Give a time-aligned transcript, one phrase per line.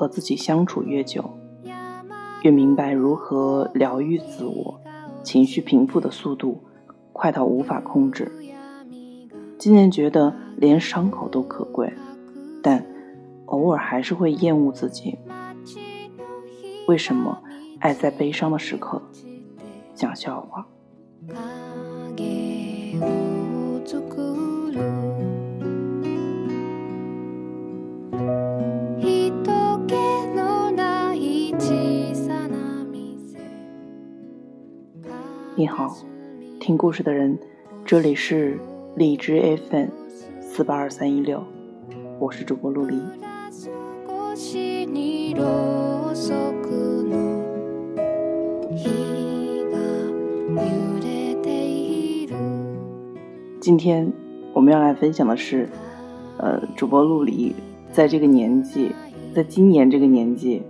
[0.00, 1.22] 和自己相处越久，
[2.42, 4.80] 越明白如何疗愈自我，
[5.22, 6.64] 情绪平复的速度
[7.12, 8.32] 快到无法控制。
[9.58, 11.92] 渐渐觉得连伤口都可贵，
[12.62, 12.82] 但
[13.44, 15.18] 偶尔还是会厌恶自己。
[16.88, 17.42] 为什么
[17.80, 19.02] 爱在悲伤的时刻
[19.94, 20.66] 讲笑话？
[35.60, 35.94] 你好，
[36.58, 37.38] 听故事的人，
[37.84, 38.58] 这里是
[38.96, 39.88] 荔枝 FM
[40.40, 41.44] 四八二三一六，
[42.18, 42.98] 我是主播陆离。
[53.60, 54.10] 今天
[54.54, 55.68] 我们要来分享的是，
[56.38, 57.54] 呃，主播陆离
[57.92, 58.92] 在这个年纪，
[59.34, 60.62] 在今年这个年纪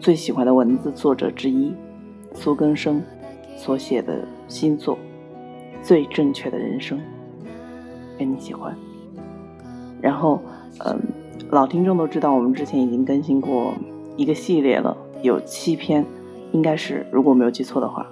[0.00, 1.72] 最喜欢的文字作者之一
[2.34, 3.00] 苏根生。
[3.58, 4.96] 所写的新作
[5.82, 6.96] 《最正确的人生》，
[8.18, 8.74] 愿你喜欢。
[10.00, 10.40] 然后，
[10.86, 10.96] 嗯，
[11.50, 13.74] 老听众都知道，我们之前已经更新过
[14.16, 16.06] 一个系列了，有七篇，
[16.52, 18.06] 应该是如果没有记错的话，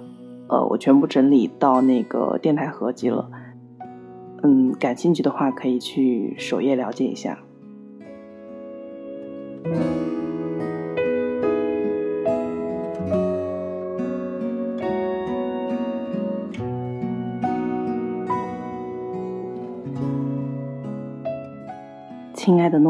[0.49, 3.29] 呃，我全部整理到那个电台合集了。
[4.43, 7.39] 嗯，感兴趣的话可以去首页了解一下。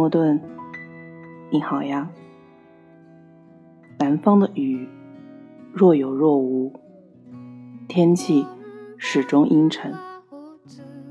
[0.07, 0.39] 诺顿，
[1.51, 2.09] 你好呀。
[3.99, 4.87] 南方的雨
[5.73, 6.71] 若有若无，
[7.89, 8.45] 天气
[8.97, 9.93] 始终阴沉。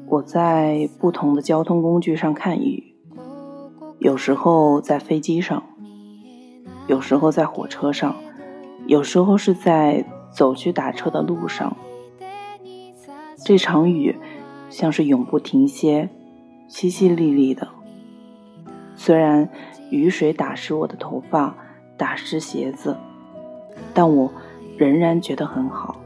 [0.07, 2.95] 我在不同的交通工具上看雨，
[3.99, 5.63] 有时候在飞机上，
[6.87, 8.17] 有时候在火车上，
[8.87, 11.77] 有时候是在走去打车的路上。
[13.45, 14.17] 这场雨
[14.71, 16.09] 像是永不停歇，
[16.71, 17.76] 淅淅沥沥的。
[18.97, 19.49] 虽然
[19.91, 21.55] 雨水打湿我的头发，
[21.97, 22.97] 打湿鞋子，
[23.95, 24.33] 但我
[24.77, 26.01] 仍然觉得很好。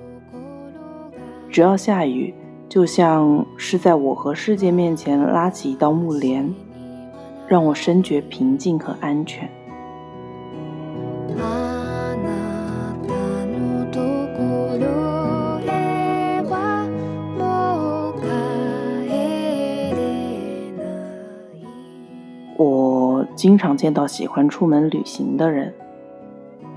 [1.50, 2.34] 只要下雨，
[2.68, 6.52] 就像是在我和世界面前拉起一道幕帘，
[7.48, 9.48] 让我深觉平静和安全。
[23.40, 25.72] 经常见到喜欢出门旅行的人，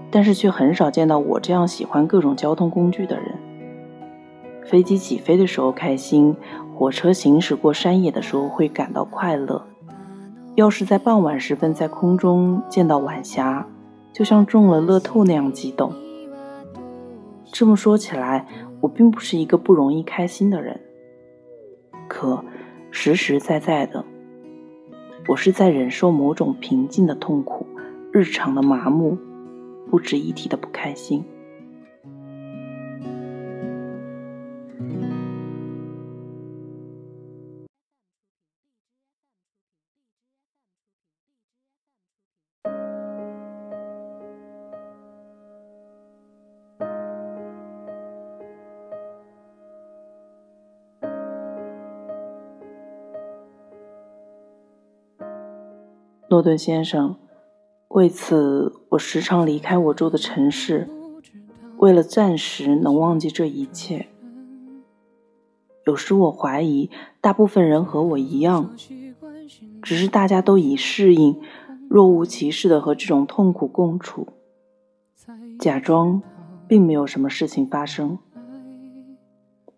[0.10, 3.36] 但是却很少见到我这样喜欢各种交通工具的人。
[4.64, 6.34] 飞机起飞的时候开心，
[6.74, 9.62] 火车行驶过山野的时候会感到快乐。
[10.56, 13.68] 要是在傍晚时分在空中见到晚霞，
[14.14, 15.92] 就像中了乐透那样激动。
[17.52, 18.48] 这么说起来，
[18.80, 20.80] 我并不是一个不容易开心的人，
[22.08, 22.42] 可
[22.90, 24.06] 实实在在的。
[25.26, 27.66] 我是在忍受某种平静的痛苦，
[28.12, 29.18] 日常的麻木，
[29.90, 31.24] 不值一提的不开心。
[56.44, 57.16] 顿先生，
[57.88, 60.88] 为此我时常离开我住的城市，
[61.78, 64.08] 为了暂时能忘记这一切。
[65.86, 66.90] 有时我怀疑，
[67.20, 68.76] 大部分人和我一样，
[69.82, 71.42] 只是大家都已适应，
[71.90, 74.28] 若无其事的和这种痛苦共处，
[75.60, 76.22] 假装
[76.68, 78.20] 并没有什么事情发生。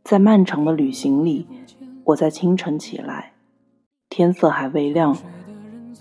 [0.03, 1.47] 在漫长的旅行里，
[2.03, 3.33] 我在清晨起来，
[4.09, 5.18] 天色还未亮。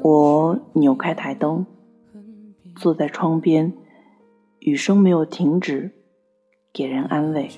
[0.00, 1.64] 我扭开台灯，
[2.76, 3.72] 坐在窗边，
[4.58, 5.92] 雨声没有停止，
[6.72, 7.48] 给人安慰。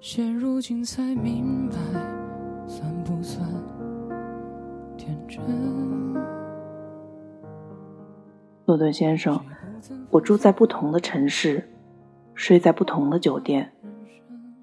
[0.00, 1.76] 现如今才明白，
[2.66, 3.48] 算不算
[4.96, 5.40] 天真？
[8.66, 9.40] 诺顿先生，
[10.10, 11.68] 我住在不同的城市，
[12.34, 13.72] 睡在不同的酒店。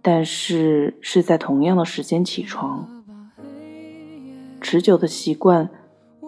[0.09, 2.87] 但是是在同样的时间起床，
[4.61, 5.69] 持久的习惯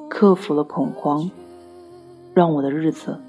[0.10, 1.31] 克服了恐慌，
[2.34, 3.22] 让我的日子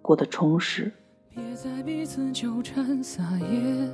[0.00, 0.90] 过得充实。
[1.28, 3.90] 别再彼此纠缠撒野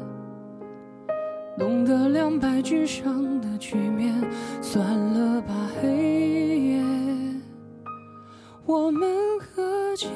[1.59, 4.15] 弄得两败俱伤的局面，
[4.63, 6.85] 算了吧，黑夜，
[8.65, 9.11] 我们
[9.41, 10.07] 和解。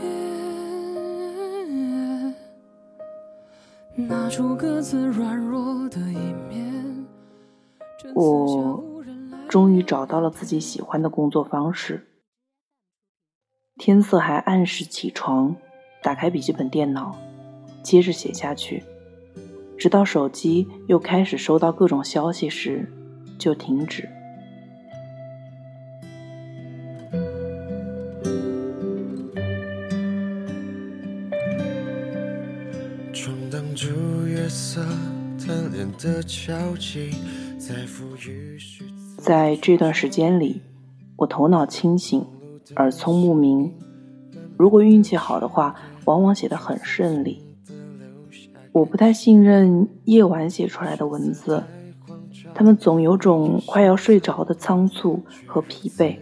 [4.08, 7.06] 拿出各自软弱的一面。
[8.14, 8.82] 我
[9.48, 12.06] 终于找到了自己喜欢的工作方式。
[13.76, 15.56] 天色还暗时起床，
[16.02, 17.16] 打开笔记本电脑，
[17.82, 18.82] 接着写下去。
[19.78, 22.86] 直到手机又开始收到各种消息时，
[23.38, 24.08] 就停止。
[39.18, 40.62] 在这段时间里，
[41.16, 42.24] 我头脑清醒，
[42.76, 43.70] 耳聪目明。
[44.56, 45.76] 如果运气好的话，
[46.06, 47.42] 往往写得很顺利。
[48.72, 51.62] 我不太信任夜晚写出来的文字，
[52.54, 56.16] 他们总有种快要睡着的仓促和疲惫。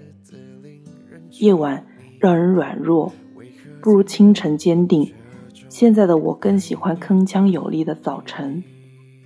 [1.39, 1.87] 夜晚
[2.19, 3.13] 让人软弱，
[3.81, 5.15] 不如清晨坚定。
[5.69, 8.65] 现在的我更喜欢铿锵有力的早晨，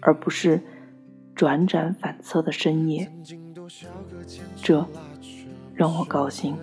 [0.03, 0.61] 而不是
[1.35, 3.11] 转转反侧的深夜。
[4.63, 4.87] 这
[5.75, 6.55] 让我高兴。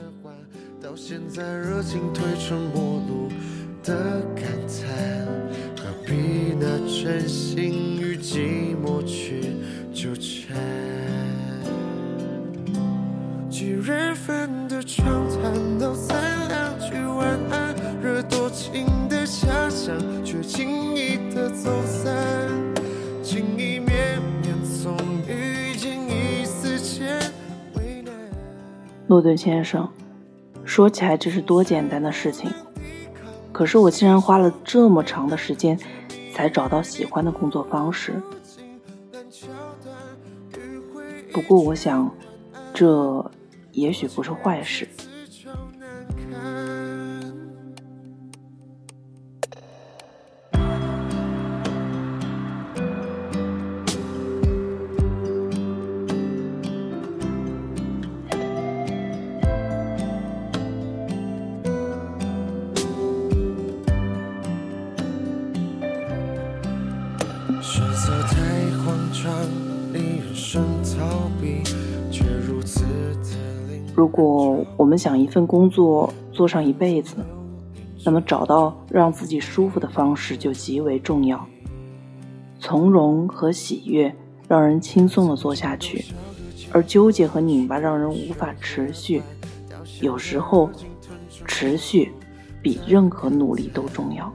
[6.06, 9.54] 比那真心与寂寞去
[9.94, 10.58] 纠缠。
[13.48, 19.96] 几人份的床谈到三两句晚安，惹多情的遐想，
[20.26, 22.59] 却轻易的走散。
[29.10, 29.90] 诺顿先生，
[30.64, 32.50] 说起来这是多简单的事情，
[33.52, 35.78] 可是我竟然花了这么长的时间。
[36.32, 38.14] 才找到喜欢的工作方式。
[41.34, 42.10] 不过，我想，
[42.74, 43.30] 这
[43.74, 44.88] 也许不是坏事。
[73.96, 77.16] 如果我们想一份工作做上一辈子，
[78.04, 81.46] 那么找到让自己舒服的方式就极为重要。
[82.60, 84.16] 从容和喜悦
[84.48, 86.06] 让人轻松的做下去，
[86.72, 89.22] 而纠结和拧巴让人无法持续。
[90.02, 90.70] 有时候，
[91.46, 92.12] 持续
[92.62, 94.34] 比任何努力都重要。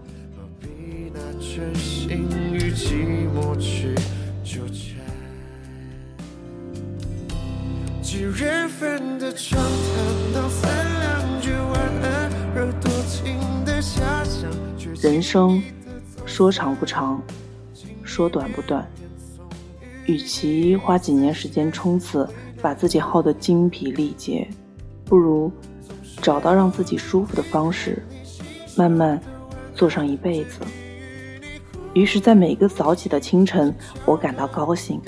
[15.03, 15.61] 人生
[16.25, 17.21] 说长不长，
[18.05, 18.89] 说短不短。
[20.07, 22.29] 与其花几年时间冲刺，
[22.63, 24.49] 把自己耗得精疲力竭，
[25.05, 25.51] 不如
[26.23, 28.01] 找到让自己舒服的方式，
[28.77, 29.21] 慢慢
[29.75, 30.61] 做上一辈子。
[31.95, 35.01] 于是，在每个早起的清晨，我感到高兴，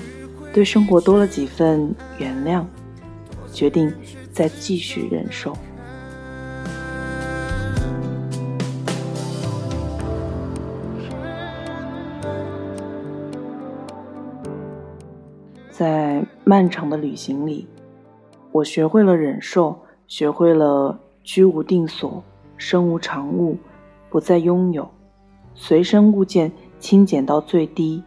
[0.52, 2.64] 对生活多了几份原谅。
[3.56, 3.90] 决定
[4.30, 5.50] 再继续忍受。
[15.70, 17.66] 在漫长的旅行里，
[18.52, 19.75] 我学会了忍受，
[20.06, 22.22] 学会了居无定所、
[22.58, 23.56] 身无长物、
[24.10, 24.86] 不再拥有，
[25.54, 28.02] 随身物件轻减到最低，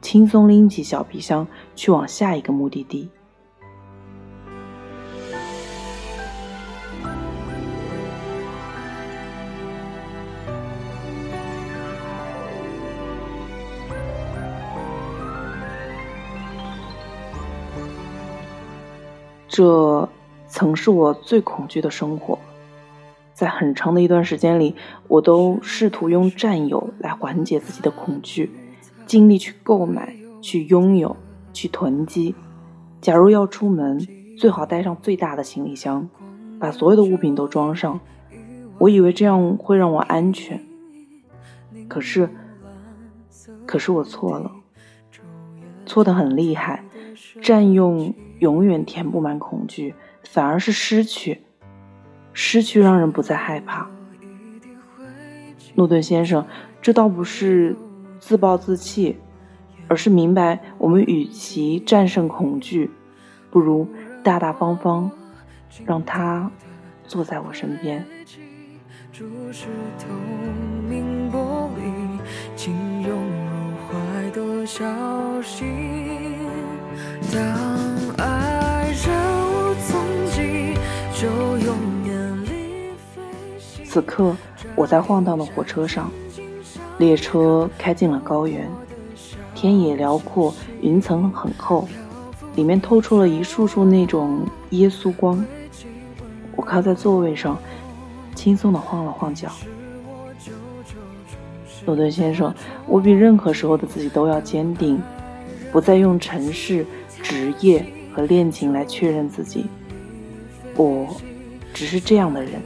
[0.00, 3.10] 轻松拎起小皮箱去往下一个目的地。
[19.58, 20.08] 这
[20.46, 22.38] 曾是我最恐惧的生活，
[23.34, 24.76] 在很长的一段时间里，
[25.08, 28.52] 我都试图用占有来缓解自己的恐惧，
[29.04, 31.16] 尽力去购买、去拥有、
[31.52, 32.36] 去囤积。
[33.00, 33.98] 假如要出门，
[34.38, 36.08] 最好带上最大的行李箱，
[36.60, 37.98] 把所有的物品都装上。
[38.78, 40.64] 我以为这样会让我安全，
[41.88, 42.30] 可是，
[43.66, 44.52] 可是我错了，
[45.84, 46.84] 错得很厉害，
[47.42, 48.14] 占用。
[48.38, 51.42] 永远填不满恐惧，反而是失去。
[52.32, 53.88] 失去让人不再害怕。
[55.74, 56.46] 诺顿先生，
[56.80, 57.74] 这倒不是
[58.20, 59.16] 自暴自弃，
[59.88, 62.90] 而是明白我们与其战胜恐惧，
[63.50, 63.88] 不如
[64.22, 65.10] 大大方方
[65.84, 66.48] 让他
[67.04, 68.06] 坐在我身边。
[77.32, 77.77] 当
[83.88, 84.36] 此刻，
[84.76, 86.10] 我在晃荡的火车上，
[86.98, 88.68] 列车开进了高原，
[89.54, 91.88] 天野辽阔，云层很厚，
[92.54, 95.42] 里面透出了一束束那种耶稣光。
[96.54, 97.58] 我靠在座位上。
[98.34, 99.50] 轻松地晃了晃脚，
[101.84, 102.54] 诺顿先生，
[102.86, 105.02] 我比任何时候的自己都要坚定，
[105.72, 106.86] 不再用城市、
[107.20, 109.66] 职业和恋情来确认自己。
[110.76, 111.16] 我
[111.74, 112.62] 只是这样的人，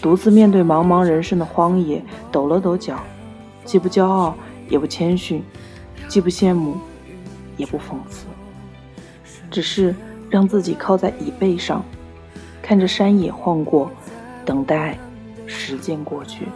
[0.00, 2.02] 独自面对茫茫人生的荒野，
[2.32, 2.98] 抖了抖脚，
[3.64, 4.34] 既不骄傲，
[4.68, 5.42] 也不谦逊，
[6.08, 6.76] 既不羡慕，
[7.56, 8.26] 也不讽刺，
[9.50, 9.94] 只是
[10.28, 11.84] 让自己靠在椅背上，
[12.60, 13.90] 看着山野晃过。
[14.42, 14.98] 等待
[15.46, 16.48] 时间过去。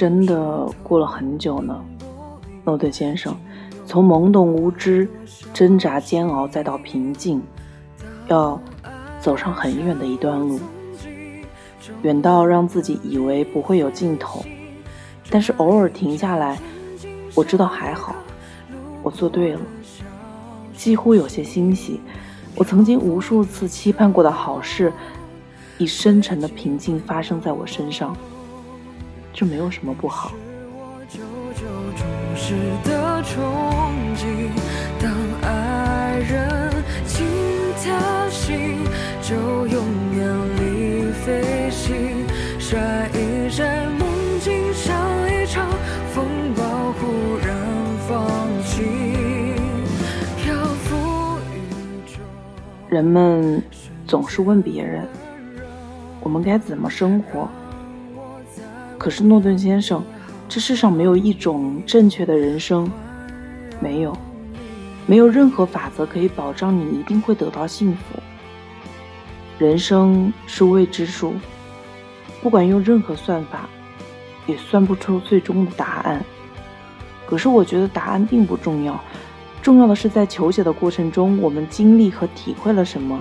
[0.00, 1.78] 真的过了很久呢，
[2.64, 3.36] 诺顿先生，
[3.84, 5.06] 从懵懂无知、
[5.52, 7.42] 挣扎煎熬，再到平静，
[8.26, 8.58] 要
[9.20, 10.58] 走上很远的一段路，
[12.00, 14.42] 远到让自己以为不会有尽头。
[15.28, 16.58] 但是偶尔停下来，
[17.34, 18.14] 我知道还好，
[19.02, 19.60] 我做对了，
[20.74, 22.00] 几乎有些欣喜。
[22.56, 24.90] 我曾经无数次期盼过的好事，
[25.76, 28.16] 以深沉的平静发生在我身上。
[29.32, 30.32] 就没有什么不好。
[52.88, 53.62] 人们
[54.06, 55.06] 总是问别人，
[56.20, 57.48] 我们该怎么生活？
[59.00, 60.04] 可是诺顿先生，
[60.46, 62.86] 这世上没有一种正确的人生，
[63.80, 64.14] 没有，
[65.06, 68.20] 没有任何法则可以保障你一定会得到幸福。
[69.58, 71.32] 人生是未知数，
[72.42, 73.66] 不管用任何算法，
[74.46, 76.22] 也算不出最终的答案。
[77.24, 79.02] 可是我觉得答案并不重要，
[79.62, 83.18] 重要的是在求解的过程中，我们经历和体会了什么。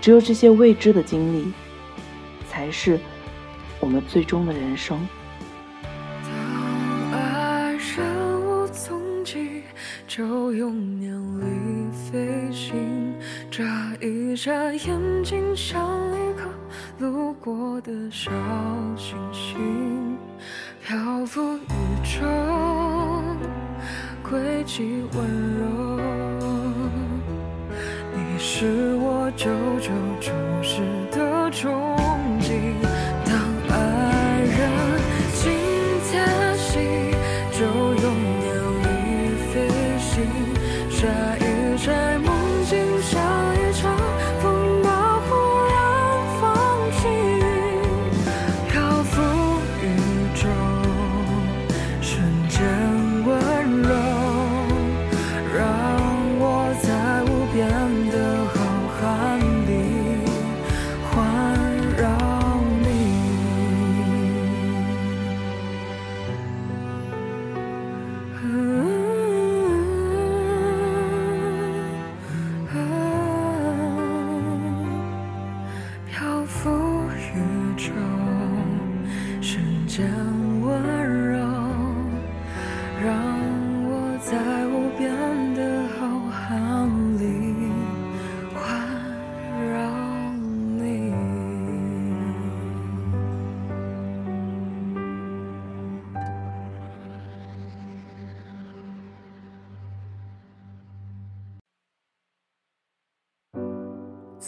[0.00, 1.52] 只有这些未知的经历，
[2.48, 2.98] 才是。
[3.80, 4.98] 我们最终的人生。
[6.22, 9.62] 当爱人无踪迹，
[10.06, 13.14] 就永远离飞行。
[13.50, 13.64] 眨
[14.00, 15.80] 一眨眼睛，像
[16.12, 16.48] 一颗
[16.98, 18.30] 路过的小
[18.96, 20.16] 星星，
[20.84, 21.60] 漂浮宇
[22.04, 22.26] 宙，
[24.28, 25.24] 轨迹温
[25.58, 26.00] 柔。
[28.14, 30.30] 你是我久久注
[30.62, 31.87] 视的憧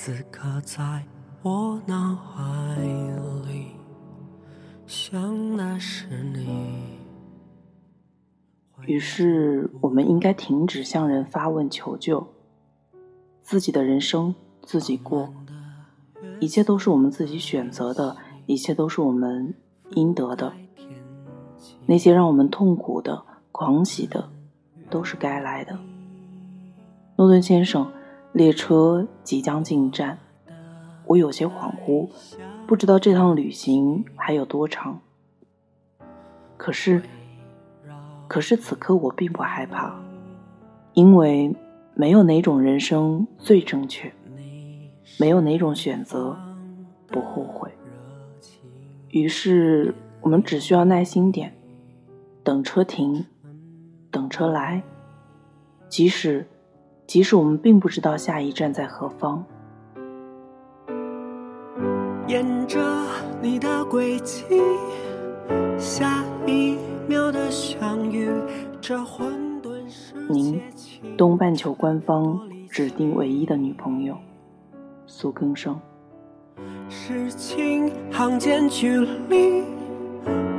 [0.03, 1.05] 此刻在
[1.43, 2.75] 我脑海
[3.47, 3.67] 里，
[4.87, 6.97] 想那是你。
[8.87, 12.27] 于是，我们应该停止向人发问求救，
[13.43, 15.35] 自己的人生自己过，
[16.41, 18.17] 一切都是我们自己选择的，
[18.47, 19.53] 一切都是我们
[19.91, 20.55] 应得的。
[21.85, 24.31] 那些让我们痛苦的、狂喜的，
[24.89, 25.79] 都是该来的。
[27.17, 27.93] 诺顿先生，
[28.33, 30.19] 列车即将进站，
[31.07, 32.09] 我有些恍惚，
[32.67, 35.01] 不知道这趟旅行还有多长。
[36.57, 37.03] 可是，
[38.29, 40.01] 可是此刻我并不害怕，
[40.93, 41.55] 因为
[41.95, 44.13] 没有哪种人生最正确，
[45.19, 46.39] 没有哪种选择
[47.09, 47.71] 不后悔。
[49.09, 51.53] 于是，我们只需要耐心点。
[52.45, 53.27] 等车停，
[54.11, 54.83] 等车来。
[55.89, 56.47] 即使，
[57.11, 59.45] 即使我们并不知道下一站在何方。
[62.29, 62.79] 沿着
[63.43, 64.45] 你的轨迹，
[65.77, 68.31] 下一秒的相遇，
[68.81, 70.63] 这混沌世您，
[71.17, 72.39] 东半球官方
[72.71, 74.17] 指定唯一的女朋友，
[75.05, 75.77] 苏更生。
[76.89, 78.97] 是情行间距
[79.29, 79.65] 离。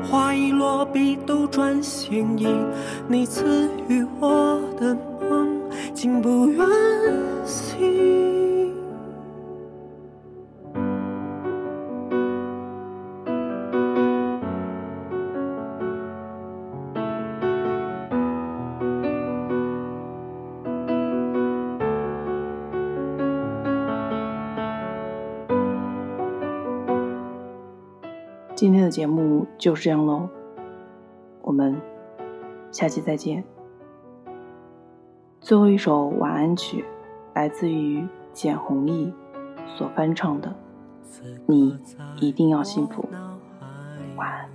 [0.03, 2.45] 花一落，笔都转心意。
[3.07, 5.10] 你赐予我的梦，
[6.01, 6.65] 竟不愿
[7.45, 7.77] 醒。
[28.55, 30.27] 今天的节目就是这样喽，
[31.43, 31.79] 我们
[32.71, 33.50] 下期再见。
[35.41, 36.85] 最后一首晚安曲，
[37.33, 39.11] 来自于简弘亦
[39.65, 40.47] 所翻唱的
[41.47, 41.75] 《你
[42.19, 43.03] 一定要幸福》，
[44.15, 44.50] 晚安。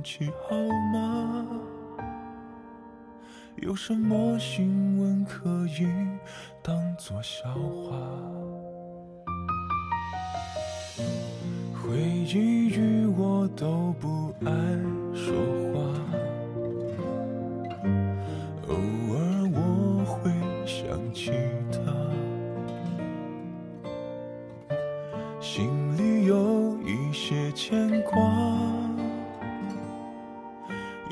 [0.00, 0.56] 天气好
[0.94, 1.46] 吗？
[3.56, 5.86] 有什么新闻可以
[6.62, 7.98] 当作笑话？
[11.74, 14.50] 回忆与我都不爱
[15.14, 15.34] 说
[15.74, 15.80] 话，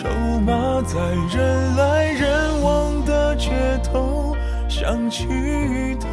[0.00, 0.08] 筹
[0.38, 0.96] 码，在
[1.36, 3.50] 人来人往的街
[3.82, 4.32] 头
[4.68, 5.26] 想起
[5.98, 6.08] 他，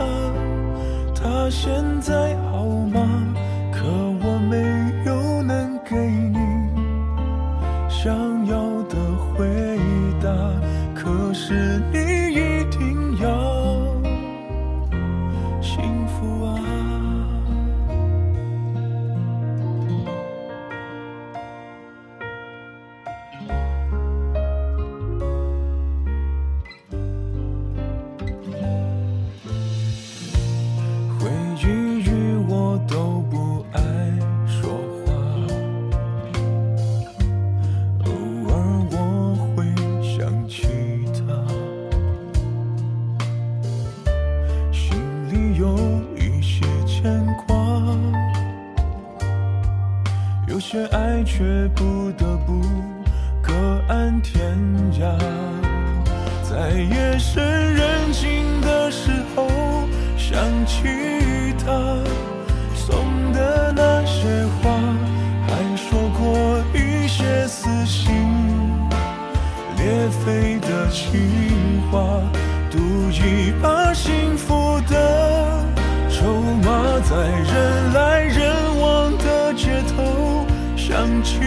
[1.14, 1.72] 他现
[2.02, 3.08] 在好吗？
[3.72, 3.84] 可
[4.24, 4.58] 我没
[5.06, 6.40] 有能给你
[7.88, 8.12] 想
[8.48, 8.56] 要
[8.90, 8.96] 的
[9.38, 9.78] 回
[10.20, 10.32] 答，
[10.96, 11.75] 可是
[50.48, 51.44] 有些爱却
[51.76, 52.62] 不得不
[53.42, 53.52] 各
[53.88, 54.56] 安天
[55.00, 55.18] 涯，
[56.44, 59.48] 在夜深人静的时候。
[60.18, 60.84] 想起
[61.64, 62.04] 他
[62.74, 64.72] 送的那些话，
[65.48, 68.12] 还说过一些撕心
[69.78, 72.22] 裂肺的情话，
[72.72, 72.78] 赌
[73.12, 75.64] 一把幸福的
[76.10, 80.35] 筹码，在人来人往的街头
[80.88, 80.94] 想
[81.24, 81.40] 起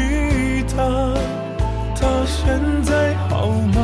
[0.67, 1.15] 他
[1.95, 3.79] 他现在好吗？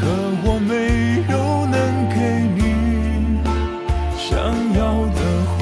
[0.00, 0.08] 可
[0.42, 1.34] 我没有
[1.70, 1.76] 能
[2.10, 2.16] 给
[2.56, 2.60] 你
[4.18, 4.28] 想
[4.74, 5.20] 要的
[5.54, 5.60] 回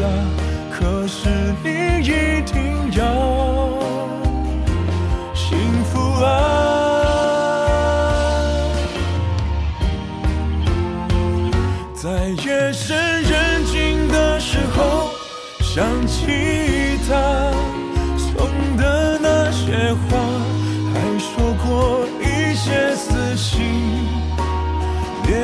[0.00, 0.02] 答。
[0.72, 1.18] 可是
[1.62, 1.66] 你
[2.00, 2.08] 一
[2.50, 2.56] 定